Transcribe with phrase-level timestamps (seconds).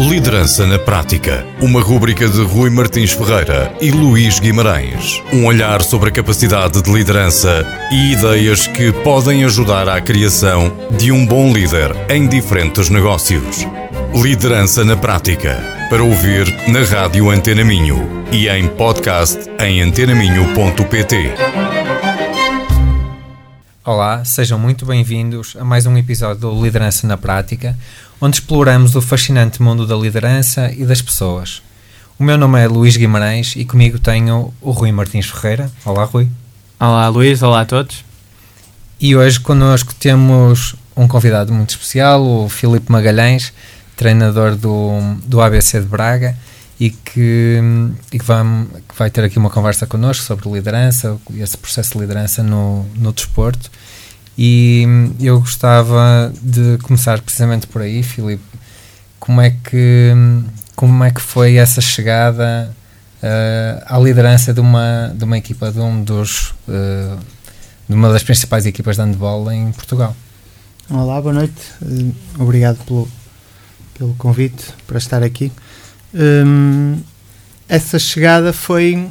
[0.00, 1.46] Liderança na Prática.
[1.60, 5.22] Uma rúbrica de Rui Martins Ferreira e Luís Guimarães.
[5.30, 11.12] Um olhar sobre a capacidade de liderança e ideias que podem ajudar à criação de
[11.12, 13.66] um bom líder em diferentes negócios.
[14.14, 15.62] Liderança na Prática.
[15.90, 21.34] Para ouvir na Rádio Antena Minho e em podcast em antenaminho.pt.
[23.92, 27.76] Olá, sejam muito bem-vindos a mais um episódio do Liderança na Prática,
[28.20, 31.60] onde exploramos o fascinante mundo da liderança e das pessoas.
[32.16, 35.68] O meu nome é Luís Guimarães e comigo tenho o Rui Martins Ferreira.
[35.84, 36.28] Olá, Rui.
[36.78, 37.42] Olá, Luís.
[37.42, 38.04] Olá a todos.
[39.00, 43.52] E hoje connosco temos um convidado muito especial, o Filipe Magalhães,
[43.96, 46.36] treinador do, do ABC de Braga
[46.80, 47.60] e que,
[48.10, 48.42] e que, vai,
[48.88, 53.12] que vai ter aqui uma conversa connosco sobre liderança, esse processo de liderança no, no
[53.12, 53.70] desporto.
[54.38, 54.86] E
[55.20, 58.42] eu gostava de começar precisamente por aí, Filipe.
[59.18, 60.14] Como é que,
[60.74, 62.74] como é que foi essa chegada
[63.22, 67.18] uh, à liderança de uma, de uma equipa, de, um dos, uh,
[67.86, 70.16] de uma das principais equipas de handball em Portugal?
[70.88, 71.60] Olá, boa noite.
[71.82, 73.06] Uh, obrigado pelo,
[73.98, 75.52] pelo convite para estar aqui.
[76.14, 77.00] Um,
[77.68, 79.08] essa chegada foi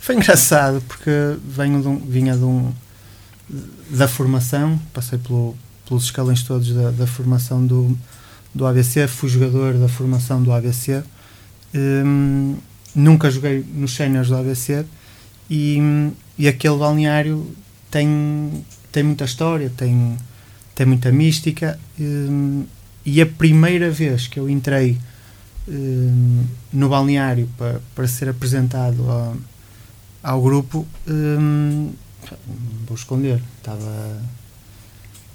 [0.00, 1.10] foi engraçado porque
[1.44, 2.72] venho de um, vinha de um
[3.90, 5.56] da formação passei pelo,
[5.88, 7.96] pelos escalões todos da, da, formação do,
[8.54, 11.02] do ABC fui jogador da formação do ABC
[11.74, 12.56] um,
[12.94, 14.84] nunca joguei nos séniores do ABC
[15.48, 15.78] e,
[16.38, 17.50] e aquele balneário
[17.90, 20.18] tem tem muita história tem
[20.80, 21.78] tem muita mística.
[22.00, 22.64] Um,
[23.04, 24.96] e a primeira vez que eu entrei
[25.70, 29.06] um, no balneário para, para ser apresentado
[30.22, 31.92] ao, grupo, um,
[32.86, 34.20] vou esconder, estava,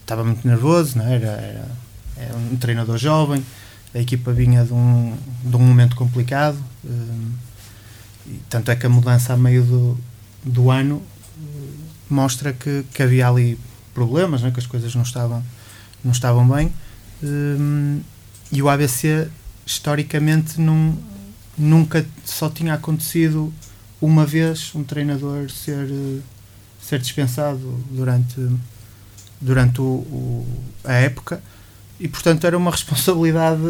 [0.01, 1.15] estava muito nervoso, não é?
[1.15, 1.71] era, era,
[2.17, 3.43] era um treinador jovem,
[3.93, 7.31] a equipa vinha de um, de um momento complicado, um,
[8.27, 9.97] e tanto é que a mudança a meio do,
[10.43, 11.01] do ano
[12.09, 13.57] mostra que, que havia ali
[13.93, 14.51] problemas, é?
[14.51, 15.43] que as coisas não estavam,
[16.03, 16.73] não estavam bem.
[18.51, 19.29] E o ABC
[19.65, 20.95] historicamente num,
[21.57, 23.53] nunca só tinha acontecido
[24.01, 25.87] uma vez um treinador ser
[26.81, 28.47] ser dispensado durante
[29.41, 31.41] durante o, o, a época.
[31.99, 33.61] E portanto era uma responsabilidade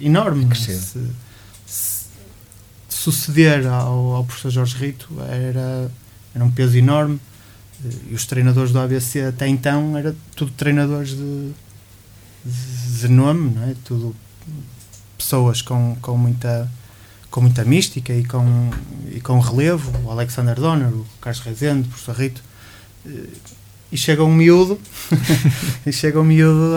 [0.00, 0.54] enorme é?
[0.54, 1.00] se,
[1.66, 2.06] se,
[2.88, 5.08] suceder ao, ao professor Jorge Rito.
[5.28, 5.90] Era
[6.34, 7.20] era um peso enorme.
[8.10, 11.52] E os treinadores do ABC até então era tudo treinadores de,
[12.44, 13.74] de, de nome não é?
[13.84, 14.14] Tudo
[15.20, 16.68] pessoas com, com muita
[17.30, 18.70] com muita mística e com,
[19.12, 22.42] e com relevo, o Alexander Donner, o Carlos Rezende, o professor Rito,
[23.06, 23.28] eh,
[23.92, 24.80] e chega um miúdo,
[25.86, 26.74] e chega um miúdo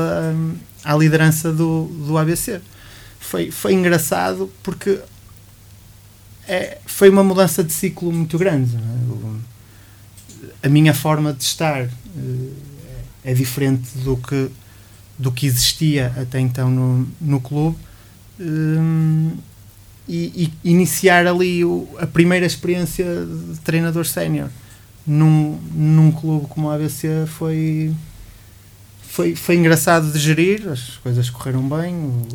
[0.85, 2.61] à, à liderança do, do ABC.
[3.19, 4.99] Foi, foi engraçado porque
[6.47, 8.77] é, foi uma mudança de ciclo muito grande.
[10.61, 10.67] É?
[10.67, 11.89] A minha forma de estar eh,
[13.23, 14.51] é diferente do que,
[15.17, 17.75] do que existia até então no, no clube
[18.39, 19.31] um,
[20.07, 24.49] e, e, iniciar ali o, a primeira experiência de treinador sénior
[25.05, 27.93] num, num clube como a ABC foi,
[29.01, 32.27] foi, foi engraçado de gerir, as coisas correram bem, o,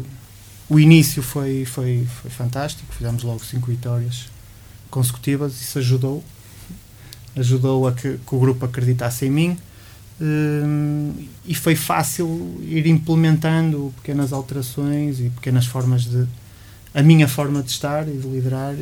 [0.70, 4.26] o início foi, foi, foi fantástico, fizemos logo cinco vitórias
[4.90, 6.22] consecutivas, isso ajudou,
[7.36, 9.58] ajudou a que, que o grupo acreditasse em mim
[11.44, 16.26] e foi fácil ir implementando pequenas alterações e pequenas formas de
[16.92, 18.74] a minha forma de estar e de liderar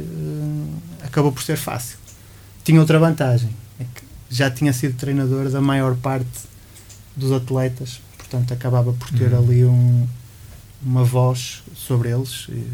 [1.02, 1.98] acabou por ser fácil
[2.64, 6.26] tinha outra vantagem é que já tinha sido treinador da maior parte
[7.14, 9.38] dos atletas portanto acabava por ter uhum.
[9.38, 10.06] ali um,
[10.82, 12.66] uma voz sobre eles e,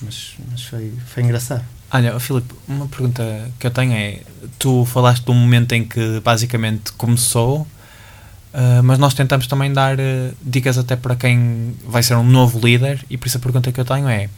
[0.00, 3.22] mas, mas foi, foi engraçado Olha, Filipe, uma pergunta
[3.56, 4.18] que eu tenho é:
[4.58, 9.96] tu falaste de um momento em que basicamente começou, uh, mas nós tentamos também dar
[9.96, 13.70] uh, dicas até para quem vai ser um novo líder, e por isso a pergunta
[13.70, 14.28] que eu tenho é: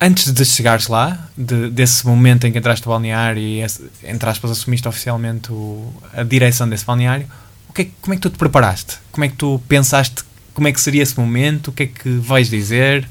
[0.00, 3.60] antes de chegares lá, de, desse momento em que entraste no balneário e,
[4.04, 7.26] entre aspas, assumiste oficialmente o, a direção desse balneário,
[7.68, 8.98] o que é, como é que tu te preparaste?
[9.10, 10.22] Como é que tu pensaste?
[10.54, 11.68] Como é que seria esse momento?
[11.68, 13.08] O que é que vais dizer?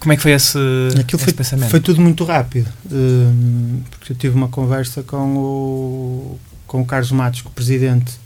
[0.00, 0.58] Como é que foi esse,
[0.98, 1.70] Aquilo esse foi, pensamento?
[1.70, 7.12] Foi tudo muito rápido, um, porque eu tive uma conversa com o, com o Carlos
[7.12, 8.18] Matos, com o presidente,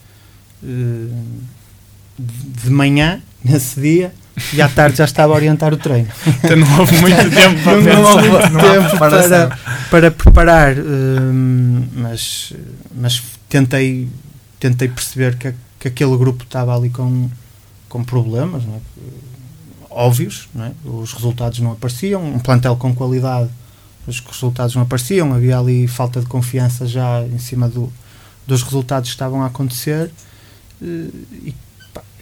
[0.62, 1.10] um,
[2.16, 4.14] de manhã, nesse dia,
[4.52, 6.08] e à tarde já estava a orientar o treino.
[6.44, 9.58] Então não houve muito tempo para, não, não houve muito tempo para,
[9.90, 12.52] para preparar, um, mas,
[12.94, 14.08] mas tentei,
[14.60, 17.28] tentei perceber que, que aquele grupo estava ali com,
[17.88, 19.33] com problemas, não é?
[19.94, 20.72] Óbvios, é?
[20.84, 23.48] os resultados não apareciam, um plantel com qualidade,
[24.06, 27.92] os resultados não apareciam, havia ali falta de confiança já em cima do,
[28.46, 30.10] dos resultados que estavam a acontecer
[30.82, 31.54] eh, e,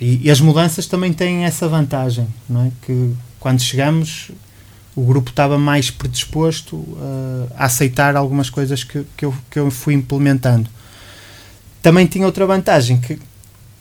[0.00, 2.70] e, e, as mudanças também têm essa vantagem, é?
[2.82, 4.30] que quando chegamos
[4.94, 9.70] o grupo estava mais predisposto uh, a aceitar algumas coisas que, que, eu, que eu
[9.70, 10.68] fui implementando.
[11.80, 13.18] Também tinha outra vantagem, que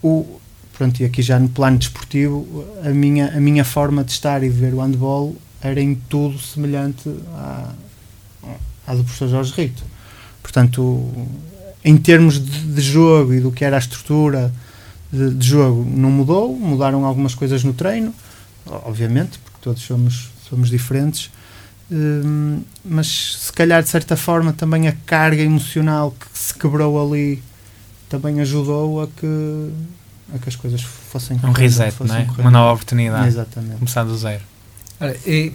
[0.01, 0.39] o,
[0.77, 4.49] pronto, e aqui já no plano desportivo, a minha, a minha forma de estar e
[4.49, 7.73] de ver o handball era em tudo semelhante à,
[8.87, 9.83] à do professor Jorge Rito.
[10.41, 11.07] Portanto,
[11.83, 14.51] em termos de, de jogo e do que era a estrutura
[15.11, 18.13] de, de, jogo, não mudou, mudaram algumas coisas no treino,
[18.65, 21.29] obviamente, porque todos somos, somos diferentes,
[21.91, 27.41] hum, mas se calhar de certa forma também a carga emocional que se quebrou ali
[28.09, 29.69] também ajudou a que
[30.33, 32.41] a que as coisas fossem um reset, fossem não é?
[32.41, 33.77] uma nova oportunidade, Exatamente.
[33.77, 34.43] começar do zero.
[35.25, 35.53] E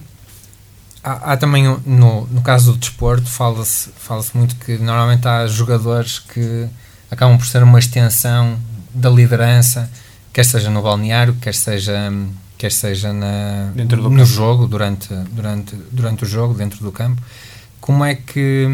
[1.02, 6.18] há, há, também no, no caso do desporto fala-se fala muito que normalmente há jogadores
[6.18, 6.68] que
[7.10, 8.58] acabam por ser uma extensão
[8.92, 9.90] da liderança,
[10.32, 12.12] quer seja no balneário, quer seja
[12.58, 14.24] quer seja na, dentro do no campo.
[14.24, 17.22] jogo durante durante durante o jogo dentro do campo.
[17.80, 18.66] Como é que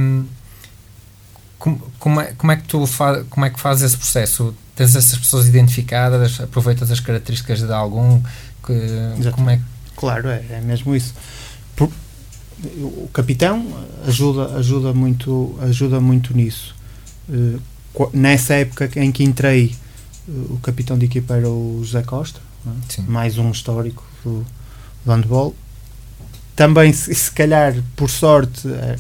[1.63, 4.53] como, como, é, como é que tu fa, como é que fazes esse processo?
[4.83, 8.21] Tens essas pessoas identificadas, aproveitas as características de algum
[8.67, 9.61] que, como é
[9.95, 11.15] Claro, é, é mesmo isso.
[11.77, 11.89] Por,
[12.79, 13.65] o capitão
[14.09, 16.75] ajuda ajuda muito ajuda muito nisso.
[17.29, 17.61] Uh,
[18.13, 19.73] nessa época em que entrei,
[20.27, 23.03] uh, o capitão de equipa era o José Costa, é?
[23.03, 24.45] mais um histórico do,
[25.05, 25.55] do handball.
[26.57, 28.97] Também, se, se calhar, por sorte, é,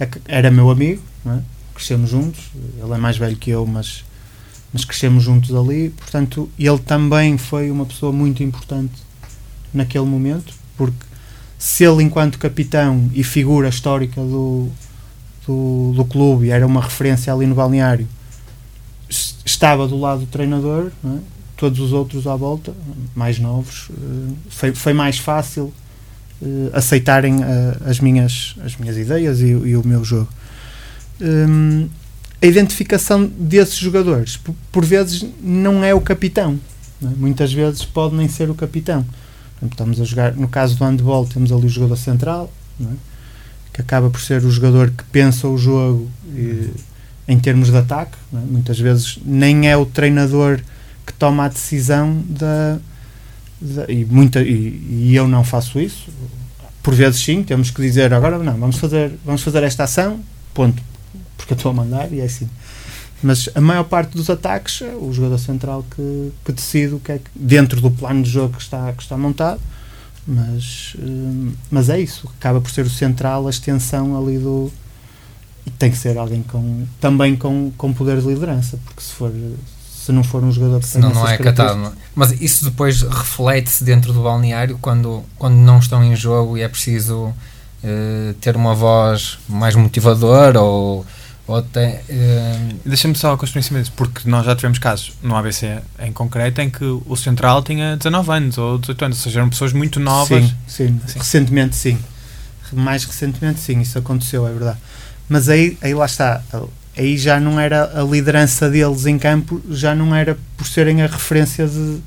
[0.00, 1.38] é era meu amigo, é?
[1.72, 2.50] crescemos juntos.
[2.82, 4.04] Ele é mais velho que eu, mas,
[4.72, 5.90] mas crescemos juntos ali.
[5.90, 8.94] Portanto, ele também foi uma pessoa muito importante
[9.72, 11.04] naquele momento, porque
[11.58, 14.68] se ele, enquanto capitão e figura histórica do,
[15.46, 18.08] do, do clube, era uma referência ali no balneário,
[19.44, 21.18] estava do lado do treinador, é?
[21.56, 22.72] todos os outros à volta,
[23.14, 25.72] mais novos, eh, foi, foi mais fácil
[26.40, 27.44] uh, aceitarem uh,
[27.84, 30.28] as, minhas, as minhas ideias e, e o meu jogo
[31.20, 31.88] um,
[32.42, 34.36] a identificação desses jogadores.
[34.36, 36.58] Por, por, vezes não é o capitão,
[37.02, 37.06] é?
[37.16, 39.04] muitas vezes pode nem ser o capitão.
[39.62, 42.50] Estamos a jogar, no caso do handball, temos ali o jogador central,
[42.80, 42.94] é?
[43.74, 46.70] que acaba por ser o jogador que pensa o jogo e,
[47.28, 48.16] em termos de ataque.
[48.32, 48.38] É?
[48.38, 50.60] Muitas vezes nem é o treinador
[51.06, 52.78] que toma a decisão da.
[53.60, 56.08] da e, muita, e, e eu não faço isso.
[56.82, 60.20] Por vezes sim, temos que dizer agora não, vamos fazer, vamos fazer esta ação,
[60.54, 60.82] ponto
[61.40, 62.48] porque eu estou a mandar e é assim.
[63.22, 67.12] Mas a maior parte dos ataques é o jogador central que, que decide o que
[67.12, 69.60] é que, dentro do plano de jogo que está, que está montado.
[70.26, 74.70] Mas, hum, mas é isso, acaba por ser o central, a extensão ali do.
[75.66, 79.30] E tem que ser alguém com, também com, com poder de liderança, porque se for
[79.76, 81.92] se não for um jogador que Senão não é catado.
[82.14, 86.68] Mas isso depois reflete-se dentro do balneário quando, quando não estão em jogo e é
[86.68, 91.04] preciso uh, ter uma voz mais motivadora ou
[91.54, 92.80] até, uh...
[92.84, 96.60] Deixa-me só construir em cima disso, porque nós já tivemos casos no ABC em concreto
[96.60, 99.98] em que o central tinha 19 anos ou 18 anos, ou seja, eram pessoas muito
[100.00, 100.44] novas.
[100.44, 101.00] Sim, sim.
[101.06, 101.18] sim.
[101.18, 101.98] recentemente sim.
[102.72, 104.78] Mais recentemente sim, isso aconteceu, é verdade.
[105.28, 106.42] Mas aí, aí lá está,
[106.96, 111.06] aí já não era a liderança deles em campo, já não era por serem a
[111.06, 111.98] referência de,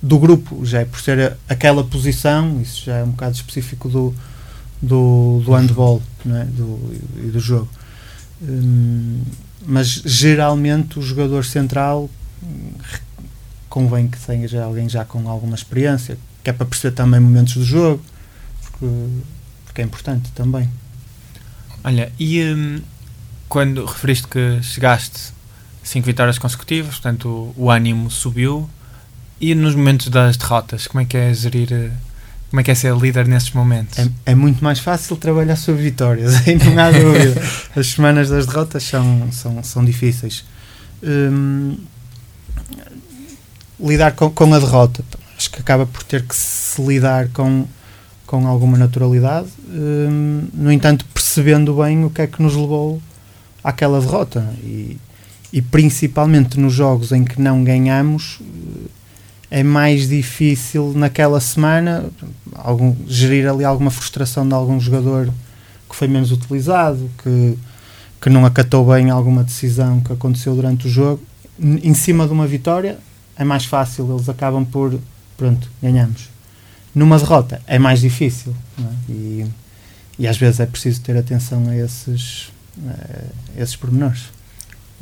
[0.00, 3.88] do grupo, já é por ser a, aquela posição, isso já é um bocado específico
[3.88, 4.14] do,
[4.80, 6.44] do, do handball não é?
[6.44, 7.68] do, e do jogo.
[8.42, 9.22] Hum,
[9.64, 12.10] mas geralmente o jogador central
[13.68, 17.54] convém que tenha já alguém já com alguma experiência, que é para perceber também momentos
[17.54, 18.02] do jogo,
[18.60, 18.86] porque,
[19.64, 20.68] porque é importante também.
[21.82, 22.82] Olha, e hum,
[23.48, 25.32] quando referiste que chegaste
[25.82, 28.68] cinco vitórias consecutivas, portanto o, o ânimo subiu,
[29.40, 31.92] e nos momentos das derrotas, como é que é gerir
[32.52, 33.98] como é que é ser líder nesses momentos?
[33.98, 37.40] É, é muito mais fácil trabalhar sobre vitórias, aí não há dúvida.
[37.74, 40.44] As semanas das derrotas são, são, são difíceis.
[41.02, 41.76] Hum,
[43.80, 45.02] lidar com, com a derrota,
[45.36, 47.66] acho que acaba por ter que se lidar com,
[48.26, 53.02] com alguma naturalidade, hum, no entanto, percebendo bem o que é que nos levou
[53.64, 54.54] àquela derrota.
[54.62, 54.98] E,
[55.52, 58.40] e principalmente nos jogos em que não ganhamos
[59.50, 62.06] é mais difícil naquela semana
[62.54, 65.30] algum, gerir ali alguma frustração de algum jogador
[65.92, 67.58] que foi menos utilizado, que,
[68.20, 71.22] que não acatou bem alguma decisão que aconteceu durante o jogo.
[71.60, 72.98] Em cima de uma vitória
[73.36, 74.98] é mais fácil, eles acabam por
[75.36, 76.30] pronto, ganhamos.
[76.94, 79.12] numa derrota é mais difícil é?
[79.12, 79.46] e,
[80.18, 82.50] e às vezes é preciso ter atenção a esses,
[82.86, 84.24] a esses pormenores.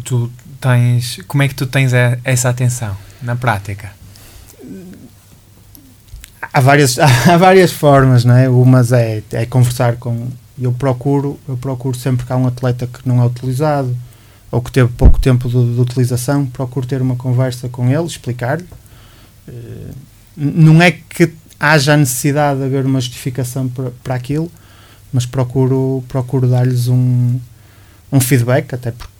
[0.02, 0.30] Tu
[0.60, 1.92] tens, como é que tu tens
[2.24, 3.92] essa atenção na prática?
[6.52, 8.48] Há várias, há várias formas, não é?
[8.48, 10.28] Umas é, é conversar com.
[10.58, 13.96] Eu procuro, eu procuro sempre que há um atleta que não é utilizado
[14.50, 18.66] ou que teve pouco tempo de, de utilização, procuro ter uma conversa com ele, explicar-lhe.
[19.48, 19.94] Uh,
[20.36, 24.50] não é que haja necessidade de haver uma justificação para, para aquilo,
[25.12, 27.38] mas procuro, procuro dar-lhes um,
[28.10, 29.12] um feedback, até porque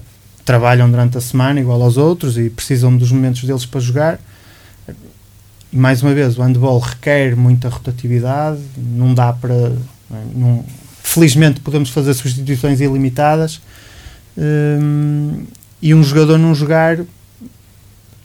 [0.45, 4.19] trabalham durante a semana igual aos outros e precisam dos momentos deles para jogar.
[5.73, 9.73] Mais uma vez, o handball requer muita rotatividade, não dá para.
[10.35, 10.65] Não,
[11.03, 13.61] felizmente podemos fazer substituições ilimitadas
[14.37, 15.45] hum,
[15.81, 16.99] e um jogador não jogar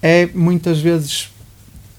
[0.02, 1.30] é muitas vezes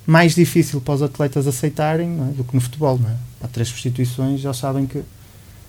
[0.06, 2.37] mais difícil para os atletas aceitarem é?
[2.37, 2.99] do que no futebol.
[2.99, 3.14] Não é?
[3.42, 5.02] Há três substituições, já sabem que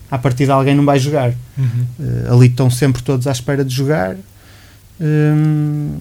[0.10, 1.34] a partir de alguém não vai jogar.
[1.58, 1.86] Uhum.
[2.00, 4.16] Uh, ali estão sempre todos à espera de jogar.
[5.02, 5.98] Um,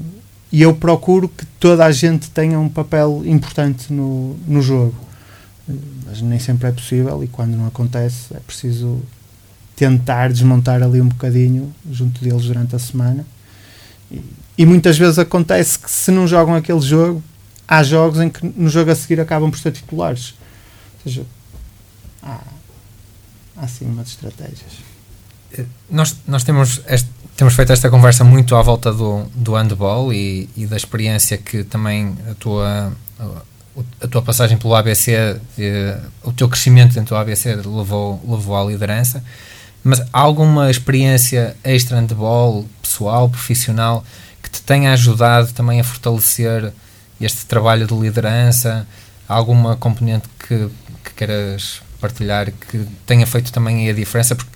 [0.52, 4.94] e eu procuro que toda a gente tenha um papel importante no, no jogo.
[6.04, 9.02] Mas nem sempre é possível e quando não acontece é preciso
[9.74, 13.26] tentar desmontar ali um bocadinho junto deles durante a semana.
[14.10, 14.22] E,
[14.58, 17.22] e muitas vezes acontece que se não jogam aquele jogo,
[17.68, 20.34] há jogos em que no jogo a seguir acabam por ser titulares.
[20.94, 21.26] Ou seja,
[22.22, 22.40] há,
[23.56, 24.78] há assim umas estratégias.
[25.52, 30.12] Eh, nós, nós temos, este, temos feito esta conversa muito à volta do, do handball
[30.12, 32.92] e, e da experiência que também a tua,
[34.00, 38.64] a, tua passagem pelo ABC, eh, o teu crescimento dentro do ABC levou, levou à
[38.64, 39.22] liderança.
[39.84, 44.04] Mas há alguma experiência extra handball, pessoal, profissional,
[44.42, 46.72] que te tenha ajudado também a fortalecer
[47.20, 48.86] este trabalho de liderança?
[49.28, 50.68] Alguma componente que,
[51.04, 54.34] que queiras partilhar que tenha feito também a diferença?
[54.34, 54.55] Porque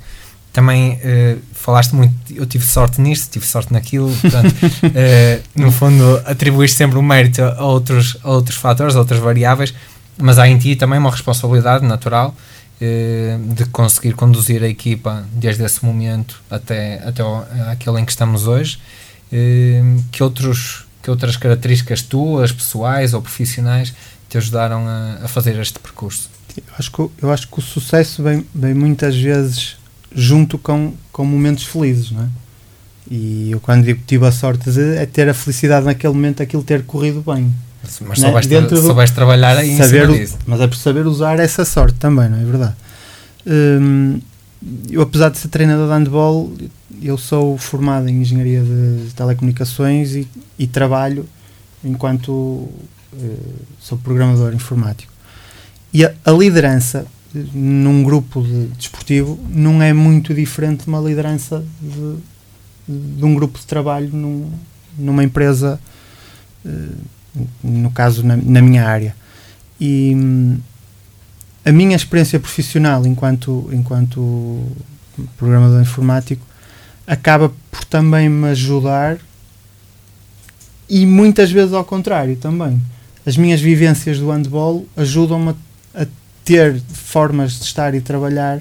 [0.53, 6.21] também uh, falaste muito, eu tive sorte nisto, tive sorte naquilo, portanto, uh, no fundo
[6.25, 9.73] atribuíste sempre o mérito a outros, a outros fatores, a outras variáveis,
[10.19, 12.35] mas há em ti também uma responsabilidade natural
[12.81, 18.13] uh, de conseguir conduzir a equipa desde esse momento até, até o, aquele em que
[18.13, 18.79] estamos hoje.
[20.11, 23.95] que outros que outras características tuas, pessoais ou profissionais,
[24.29, 26.29] te ajudaram a, a fazer este percurso?
[26.57, 29.80] Eu acho que, eu acho que o sucesso vem, vem muitas vezes
[30.15, 32.29] junto com, com momentos felizes, não é?
[33.11, 36.43] E eu quando digo que tive a sorte de é ter a felicidade naquele momento
[36.43, 37.53] aquilo ter corrido bem.
[37.83, 38.29] Mas né?
[38.29, 42.29] soubeste, Dentro do, soubeste trabalhar aí saber, Mas é por saber usar essa sorte também,
[42.29, 42.75] não é verdade?
[43.47, 44.21] Hum,
[44.91, 46.53] eu apesar de ser treinador de handball,
[47.03, 51.27] eu sou formado em engenharia de telecomunicações e, e trabalho
[51.83, 52.71] enquanto uh,
[53.81, 55.13] sou programador informático.
[55.93, 61.65] E a, a, liderança num grupo de, desportivo não é muito diferente de uma liderança
[61.81, 62.17] de,
[62.89, 64.51] de um grupo de trabalho num,
[64.99, 65.81] numa empresa,
[66.65, 69.15] uh, no caso na, na, minha área.
[69.81, 70.59] E hum,
[71.65, 74.63] a minha experiência profissional enquanto, enquanto
[75.37, 76.45] programador informático
[77.07, 79.19] acaba por também me ajudar
[80.89, 82.81] e muitas vezes ao contrário também.
[83.25, 85.55] As minhas vivências do handball ajudam-me
[85.95, 86.07] a, a,
[86.51, 88.61] ter formas de estar e trabalhar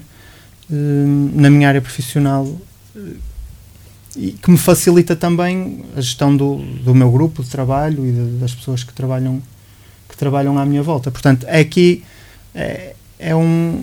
[0.70, 2.46] hum, na minha área profissional
[2.94, 3.00] eh,
[4.16, 8.38] e que me facilita também a gestão do, do meu grupo de trabalho e de,
[8.38, 9.42] das pessoas que trabalham
[10.08, 11.10] que trabalham à minha volta.
[11.10, 12.04] Portanto, é aqui
[12.54, 13.82] é, é um,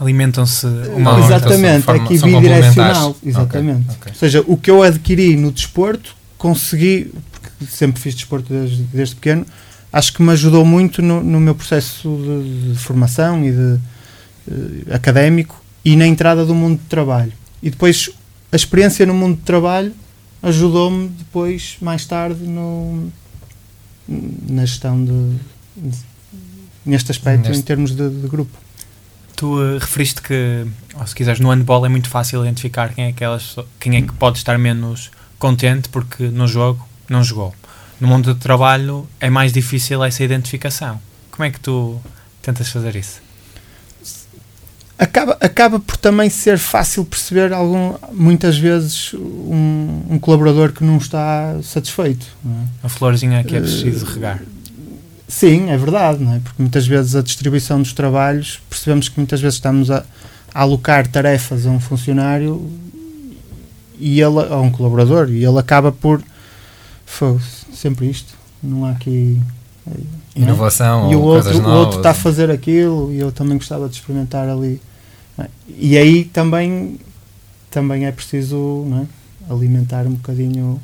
[0.00, 4.12] alimentam-se uma exatamente forma, aqui bidirecional exatamente okay, okay.
[4.12, 9.14] ou seja o que eu adquiri no desporto consegui porque sempre fiz desporto desde, desde
[9.14, 9.46] pequeno
[9.92, 14.94] acho que me ajudou muito no, no meu processo de, de, formação e de uh,
[14.94, 18.10] académico e na entrada do mundo de trabalho e depois
[18.52, 19.92] a experiência no mundo de trabalho
[20.42, 23.10] ajudou-me depois mais tarde no
[24.08, 25.36] na gestão de,
[25.76, 25.98] de
[26.84, 27.60] neste aspecto neste.
[27.60, 28.56] em termos de, de grupo
[29.38, 30.66] Tu uh, referiste que,
[30.98, 34.12] ou se quiseres, no handball é muito fácil identificar quem é, aquelas, quem é que
[34.12, 37.54] pode estar menos contente porque no jogo não jogou.
[38.00, 41.00] No mundo do trabalho é mais difícil essa identificação.
[41.30, 42.00] Como é que tu
[42.42, 43.20] tentas fazer isso?
[44.98, 50.96] Acaba, acaba por também ser fácil perceber algum, muitas vezes um, um colaborador que não
[50.96, 52.26] está satisfeito.
[52.44, 52.64] Não é?
[52.82, 54.42] A florzinha que é preciso uh, regar.
[55.28, 56.40] Sim, é verdade, não é?
[56.40, 60.04] Porque muitas vezes a distribuição dos trabalhos, percebemos que muitas vezes estamos a,
[60.52, 62.68] a alocar tarefas a um funcionário
[64.00, 66.22] e ele, a um colaborador e ele acaba por
[67.80, 69.40] sempre isto, não há aqui
[70.36, 70.50] E, não é?
[70.50, 73.56] Inovação e o ou outro, coisas o outro está a fazer aquilo e eu também
[73.56, 74.80] gostava de experimentar ali.
[75.38, 75.46] é?
[75.68, 76.98] E aí também,
[77.70, 79.52] também é preciso não é?
[79.52, 80.80] alimentar um bocadinho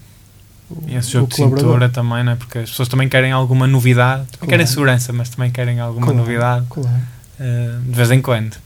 [0.70, 2.36] o, E esse jogo de cintura também, não é?
[2.36, 4.24] Porque as pessoas também querem alguma novidade.
[4.32, 4.68] Também querem Claro.
[4.74, 6.20] segurança, mas também querem alguma Claro.
[6.20, 6.90] novidade Claro.
[7.38, 8.56] eh, de vez em quando.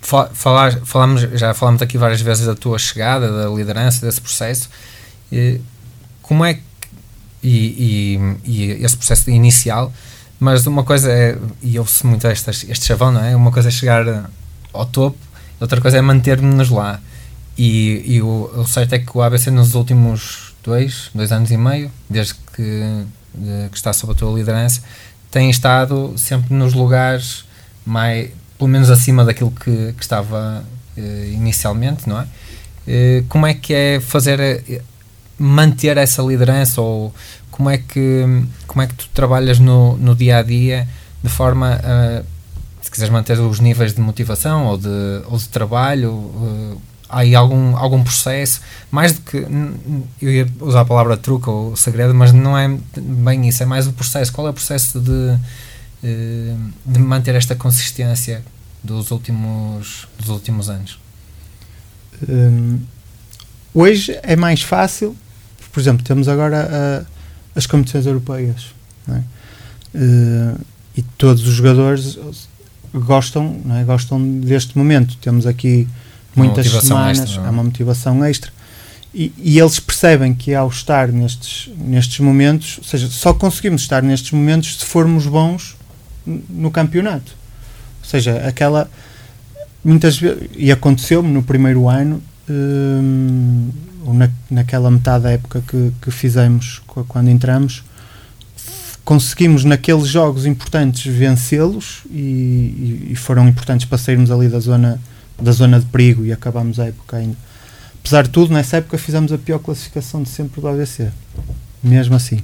[0.00, 4.70] Fa- falar, falamos, já falamos aqui várias vezes da tua chegada, da liderança, desse processo.
[5.30, 5.58] Eh,
[6.22, 6.62] Como é que.
[7.42, 9.92] E, e, e esse processo inicial,
[10.38, 11.36] mas uma coisa é.
[11.62, 13.34] E ouve-se muito estas, este chavão, não é?
[13.34, 14.30] Uma coisa é chegar
[14.72, 15.18] ao topo,
[15.60, 17.00] outra coisa é manter-nos lá.
[17.58, 21.56] E, e o, o certo é que o ABC nos últimos dois, dois anos e
[21.56, 24.80] meio, desde que, de- que está sob a tua liderança,
[25.30, 27.44] tem estado sempre nos lugares
[27.84, 30.64] mais, pelo menos acima daquilo que, que estava
[30.96, 32.26] eh, inicialmente, não é?
[32.86, 34.80] Eh, como é que é fazer eh,
[35.38, 37.14] manter essa liderança ou
[37.50, 38.24] como é que
[38.66, 40.88] como é que tu trabalhas no, no dia a dia
[41.22, 42.22] de forma a
[42.82, 44.88] se quiseres manter os níveis de motivação ou de,
[45.26, 46.30] ou de trabalho
[46.74, 46.76] eh,
[47.08, 48.60] há aí algum, algum processo?
[48.90, 49.46] Mais do que
[50.20, 53.86] eu ia usar a palavra truque ou segredo mas não é bem isso, é mais
[53.86, 54.32] o processo.
[54.32, 55.38] Qual é o processo de
[56.02, 58.42] eh, de manter esta consistência
[58.82, 60.98] dos últimos dos últimos anos?
[62.28, 62.80] Hum,
[63.74, 65.16] hoje é mais fácil,
[65.72, 68.66] por exemplo, temos agora a- as competições europeias
[69.08, 69.20] é?
[69.94, 70.54] Eh,
[70.96, 72.18] e todos os jogadores
[72.94, 73.84] gostam, é?
[73.84, 75.16] gostam deste momento.
[75.16, 75.88] Temos aqui
[76.36, 77.46] muitas semanas, extra, é?
[77.46, 78.50] há uma motivação extra.
[79.14, 84.02] E, e eles percebem que ao estar nestes, nestes momentos, ou seja, só conseguimos estar
[84.02, 85.76] nestes momentos se formos bons
[86.24, 87.34] no campeonato.
[88.02, 88.90] Ou seja, aquela.
[89.84, 90.48] Muitas vezes.
[90.56, 93.70] E aconteceu-me no primeiro ano, hum,
[94.04, 97.82] ou na, naquela metade da época que, que fizemos qu- quando entramos,
[99.04, 105.00] conseguimos naqueles jogos importantes vencê-los e, e- foram importantes para sairmos ali da zona,
[105.40, 107.36] da zona de perigo e acabámos a época ainda.
[108.00, 111.08] Apesar de tudo, nessa época fizemos a pior classificação de sempre do ABC.
[111.82, 112.40] Mesmo assim.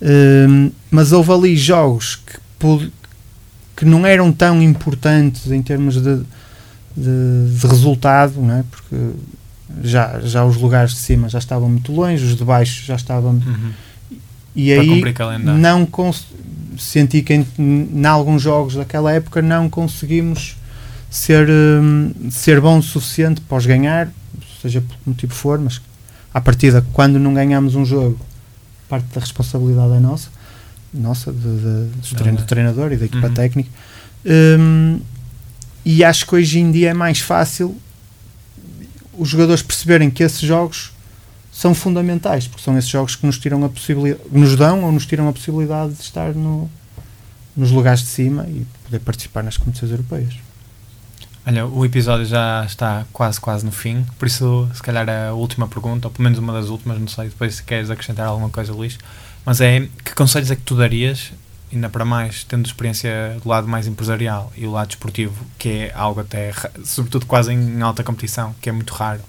[0.00, 2.90] Hum, mas houve ali jogos que,
[3.76, 6.22] que não eram tão importantes em termos de,
[6.96, 8.64] de, de resultado, não é?
[8.70, 8.96] porque
[9.82, 13.32] já, já os lugares de cima já estavam muito longe, os de baixo já estavam.
[13.32, 13.72] Uhum.
[14.54, 15.00] E Para aí não
[16.78, 20.56] senti que em, em alguns jogos daquela época não conseguimos
[21.10, 24.08] ser, hum, ser bom o suficiente para os ganhar,
[24.60, 25.80] seja por que motivo for, mas
[26.34, 28.18] à partida, quando não ganhamos um jogo,
[28.88, 30.28] parte da responsabilidade é nossa,
[30.92, 33.34] nossa, de, de- do, treino- do treinador e da equipa Uhum.
[33.34, 33.70] técnica.
[34.24, 35.00] Hum,
[35.84, 37.76] e acho que hoje em dia é mais fácil
[39.16, 40.92] os jogadores perceberem que esses jogos
[41.52, 45.04] são fundamentais, porque são esses jogos que nos tiram a possibilidade, nos dão ou nos
[45.04, 46.70] tiram a possibilidade de estar no,
[47.54, 50.34] nos lugares de cima e poder participar nas competições europeias.
[51.44, 55.66] Olha, o episódio já está quase, quase no fim, por isso, se calhar, a última
[55.66, 58.72] pergunta, ou pelo menos uma das últimas, não sei, depois se queres acrescentar alguma coisa,
[58.72, 58.96] Luís,
[59.44, 61.32] mas é que conselhos é que tu darias,
[61.72, 65.92] ainda para mais, tendo experiência do lado mais empresarial e o lado desportivo, que é
[65.94, 66.52] algo até,
[66.84, 69.20] sobretudo quase em alta competição, que é muito raro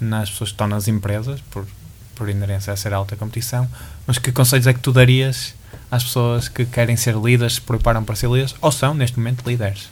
[0.00, 1.66] nas pessoas que estão nas empresas, por,
[2.14, 3.68] por inerência a ser alta competição,
[4.06, 5.54] mas que conselhos é que tu darias
[5.90, 9.46] às pessoas que querem ser líderes, se preparam para ser líderes, ou são, neste momento,
[9.46, 9.88] líderes?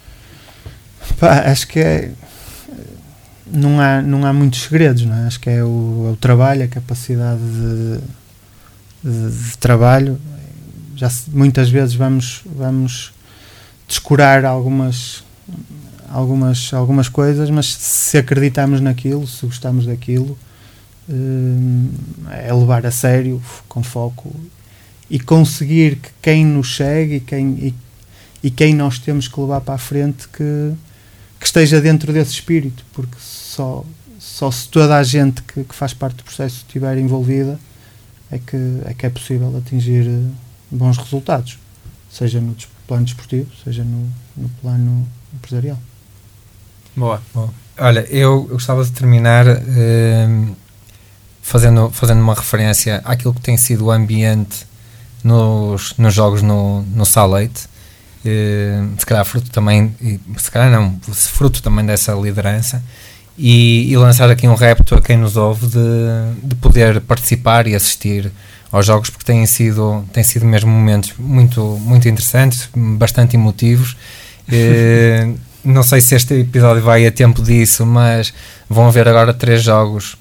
[1.19, 2.11] Pá, acho que é.
[3.45, 5.27] Não há, não há muitos segredos, não é?
[5.27, 7.99] Acho que é o, é o trabalho, a capacidade de,
[9.03, 10.19] de- de trabalho.
[11.01, 13.11] Já muitas vezes vamos, vamos
[13.87, 15.23] descurar algumas,
[16.07, 20.37] algumas, algumas coisas, mas se acreditamos naquilo, se gostamos daquilo,
[21.09, 21.89] hum,
[22.29, 24.31] é levar a sério, com foco
[25.09, 27.75] e conseguir que quem nos segue e quem, e,
[28.43, 30.71] e quem nós temos que levar para a frente que,
[31.39, 33.83] que esteja dentro desse espírito, porque só,
[34.19, 37.59] só se toda a gente que, que faz parte do processo estiver envolvida
[38.31, 41.59] é que é, que é possível atingir eh, bons resultados,
[42.09, 42.55] seja no
[42.87, 45.77] plano desportivo, seja no, no plano empresarial.
[46.95, 47.21] Boa.
[47.77, 50.53] Olha, eu, eu gostava de terminar ehm,
[51.41, 54.67] fazendo, fazendo uma referência àquilo que tem sido o ambiente
[55.23, 57.67] nos, nos jogos no, no Salete.
[58.25, 62.83] Ehm, se calhar fruto também, e se calhar não, fruto também dessa liderança.
[63.37, 65.79] E, e lançar aqui um repto a quem nos ouve de,
[66.43, 68.31] de poder participar e assistir
[68.71, 73.95] aos jogos porque têm sido, têm sido mesmo momentos muito, muito interessantes, bastante emotivos.
[74.53, 75.29] Eh,
[75.63, 78.33] não sei se este episódio vai a tempo disso, mas
[78.69, 80.17] vão haver agora três jogos,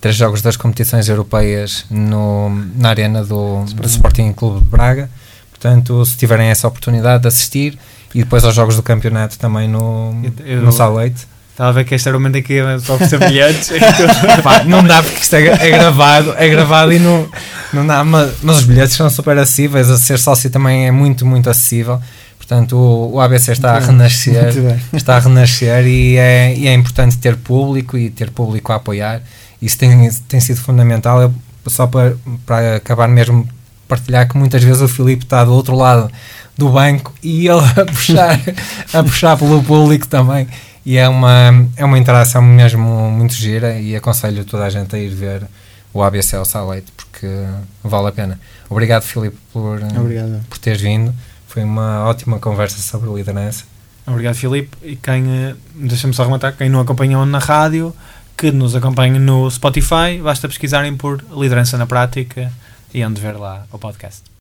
[0.00, 5.10] três jogos das competições europeias no, na arena do, do Sporting Clube de Braga.
[5.50, 7.76] Portanto, Portanto, se tiverem essa oportunidade de assistir
[8.14, 11.26] e depois aos jogos do campeonato também no, Eu- no Salete.
[11.56, 13.70] Estava a ver que este era o momento em que ia só oferecer bilhetes.
[14.44, 17.26] Pá, não dá porque isto é, é gravado, é gravado e não,
[17.72, 21.24] não dá, mas, mas os bilhetes são super acessíveis, a ser sócio também é muito,
[21.24, 21.98] muito acessível.
[22.36, 24.52] Portanto, o, o ABC está a Muito renascer,
[24.92, 29.22] está a renascer e é, e é importante ter público e ter público a apoiar.
[29.60, 31.22] Isso tem, tem sido fundamental.
[31.22, 31.34] Eu,
[31.68, 33.48] só para, para acabar mesmo,
[33.88, 36.12] partilhar que muitas vezes o Filipe está do outro lado
[36.54, 38.40] do banco e ele a puxar,
[38.92, 40.46] a puxar pelo público também.
[40.86, 44.98] E é uma, é uma interação mesmo muito gira e aconselho toda a gente a
[45.00, 45.42] ir ver
[45.92, 47.26] o ABC ao Salete porque
[47.82, 48.40] vale a pena.
[48.70, 50.44] Obrigado, Filipe, por, Obrigado.
[50.48, 51.12] por teres vindo.
[51.48, 53.64] Foi uma ótima conversa sobre liderança.
[54.06, 54.76] Obrigado, Filipe.
[54.80, 57.92] E quem, eh, deixa-me só rematar, quem não acompanhou na rádio,
[58.36, 62.52] que nos acompanhe no Spotify, basta pesquisarem por Liderança na Prática
[62.94, 64.35] e onde ver lá o podcast.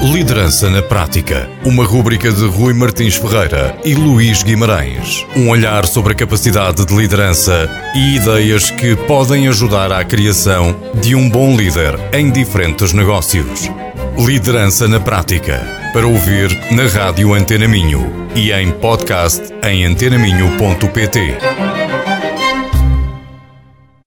[0.00, 1.50] Liderança na Prática.
[1.64, 5.26] Uma rúbrica de Rui Martins Ferreira e Luís Guimarães.
[5.34, 11.16] Um olhar sobre a capacidade de liderança e ideias que podem ajudar à criação de
[11.16, 13.68] um bom líder em diferentes negócios.
[14.16, 15.66] Liderança na Prática.
[15.92, 21.77] Para ouvir na Rádio Antena Minho e em podcast em antenaminho.pt.